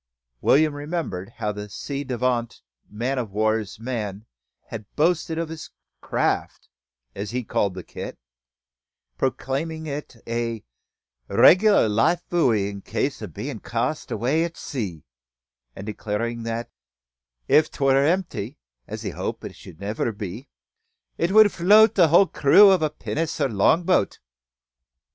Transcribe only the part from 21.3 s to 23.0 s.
would float the whole crew o' a